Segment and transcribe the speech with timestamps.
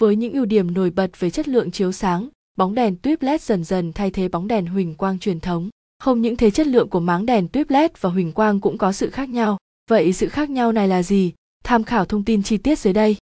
[0.00, 3.42] Với những ưu điểm nổi bật về chất lượng chiếu sáng, bóng đèn tuyếp LED
[3.42, 5.70] dần dần thay thế bóng đèn huỳnh quang truyền thống.
[5.98, 8.92] Không những thế chất lượng của máng đèn tuyếp LED và huỳnh quang cũng có
[8.92, 9.58] sự khác nhau.
[9.90, 11.32] Vậy sự khác nhau này là gì?
[11.64, 13.16] Tham khảo thông tin chi tiết dưới đây.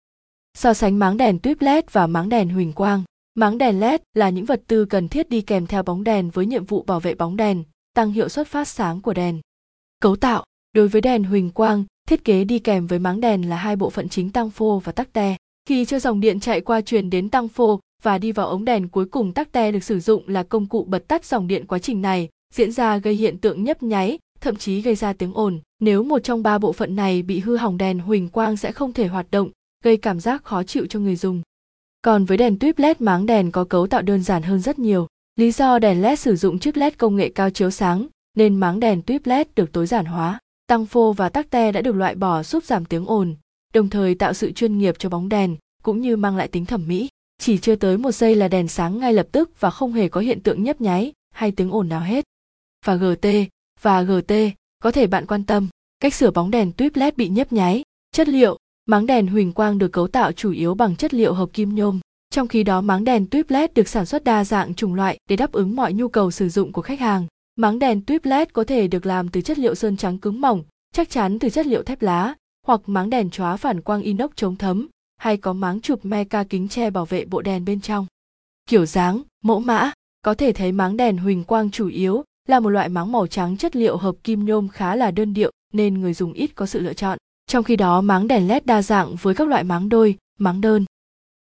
[0.57, 3.03] So sánh máng đèn tuyếp LED và máng đèn huỳnh quang.
[3.35, 6.45] Máng đèn LED là những vật tư cần thiết đi kèm theo bóng đèn với
[6.45, 7.63] nhiệm vụ bảo vệ bóng đèn,
[7.95, 9.41] tăng hiệu suất phát sáng của đèn.
[9.99, 10.43] Cấu tạo
[10.73, 13.89] Đối với đèn huỳnh quang, thiết kế đi kèm với máng đèn là hai bộ
[13.89, 15.35] phận chính tăng phô và tắc te.
[15.69, 18.87] Khi cho dòng điện chạy qua truyền đến tăng phô và đi vào ống đèn
[18.87, 21.79] cuối cùng tắc te được sử dụng là công cụ bật tắt dòng điện quá
[21.79, 25.59] trình này, diễn ra gây hiện tượng nhấp nháy, thậm chí gây ra tiếng ồn.
[25.79, 28.93] Nếu một trong ba bộ phận này bị hư hỏng đèn huỳnh quang sẽ không
[28.93, 29.49] thể hoạt động,
[29.83, 31.41] gây cảm giác khó chịu cho người dùng.
[32.01, 35.07] Còn với đèn tuyếp LED máng đèn có cấu tạo đơn giản hơn rất nhiều.
[35.35, 38.79] Lý do đèn LED sử dụng chip LED công nghệ cao chiếu sáng, nên máng
[38.79, 40.39] đèn tuyếp LED được tối giản hóa.
[40.67, 43.35] Tăng phô và tắc te đã được loại bỏ giúp giảm tiếng ồn,
[43.73, 46.87] đồng thời tạo sự chuyên nghiệp cho bóng đèn, cũng như mang lại tính thẩm
[46.87, 47.09] mỹ.
[47.37, 50.21] Chỉ chưa tới một giây là đèn sáng ngay lập tức và không hề có
[50.21, 52.25] hiện tượng nhấp nháy hay tiếng ồn nào hết.
[52.85, 53.27] Và GT,
[53.81, 54.33] và GT,
[54.83, 55.67] có thể bạn quan tâm,
[55.99, 59.77] cách sửa bóng đèn tuyếp LED bị nhấp nháy, chất liệu, máng đèn huỳnh quang
[59.77, 61.99] được cấu tạo chủ yếu bằng chất liệu hợp kim nhôm.
[62.29, 65.35] Trong khi đó máng đèn tuyếp LED được sản xuất đa dạng chủng loại để
[65.35, 67.27] đáp ứng mọi nhu cầu sử dụng của khách hàng.
[67.55, 70.63] Máng đèn tuyếp LED có thể được làm từ chất liệu sơn trắng cứng mỏng,
[70.93, 72.33] chắc chắn từ chất liệu thép lá,
[72.67, 76.67] hoặc máng đèn chóa phản quang inox chống thấm, hay có máng chụp meca kính
[76.67, 78.05] che bảo vệ bộ đèn bên trong.
[78.69, 82.69] Kiểu dáng, mẫu mã, có thể thấy máng đèn huỳnh quang chủ yếu là một
[82.69, 86.13] loại máng màu trắng chất liệu hợp kim nhôm khá là đơn điệu nên người
[86.13, 87.17] dùng ít có sự lựa chọn.
[87.47, 90.85] Trong khi đó máng đèn LED đa dạng với các loại máng đôi, máng đơn.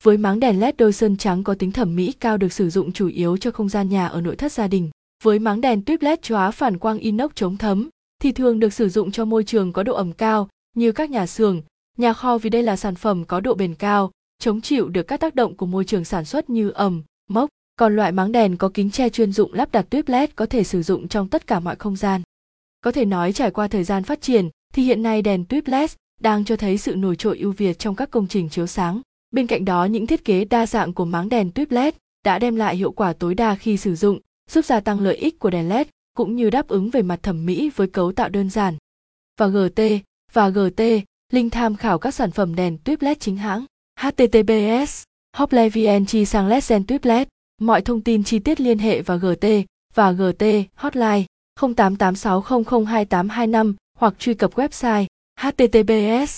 [0.04, 2.92] Với máng đèn LED đôi sơn trắng có tính thẩm mỹ cao được sử dụng
[2.92, 4.90] chủ yếu cho không gian nhà ở nội thất gia đình.
[5.24, 7.90] Với máng đèn tuyếp LED chóa phản quang inox chống thấm
[8.22, 11.26] thì thường được sử dụng cho môi trường có độ ẩm cao như các nhà
[11.28, 11.62] xưởng,
[11.98, 15.20] nhà kho vì đây là sản phẩm có độ bền cao, chống chịu được các
[15.20, 17.50] tác động của môi trường sản xuất như ẩm, mốc.
[17.80, 20.64] Còn loại máng đèn có kính che chuyên dụng lắp đặt tuyếp LED có thể
[20.64, 22.22] sử dụng trong tất cả mọi không gian.
[22.82, 25.92] Có thể nói trải qua thời gian phát triển thì hiện nay đèn tuyếp LED
[26.22, 29.02] đang cho thấy sự nổi trội ưu việt trong các công trình chiếu sáng.
[29.32, 31.94] Bên cạnh đó những thiết kế đa dạng của máng đèn tuyếp LED
[32.26, 35.40] đã đem lại hiệu quả tối đa khi sử dụng, giúp gia tăng lợi ích
[35.40, 38.50] của đèn LED cũng như đáp ứng về mặt thẩm mỹ với cấu tạo đơn
[38.50, 38.76] giản.
[39.40, 39.82] Và GT
[40.38, 40.82] và GT,
[41.34, 43.66] link tham khảo các sản phẩm đèn tuyếp LED chính hãng.
[44.00, 45.04] HTTPS
[45.38, 47.28] Hople VNG sang LED Gen tuyếp LED.
[47.62, 49.46] Mọi thông tin chi tiết liên hệ và GT
[49.96, 50.44] và GT
[50.76, 51.24] hotline
[51.60, 55.06] 0886002825 hoặc truy cập website
[55.40, 56.26] https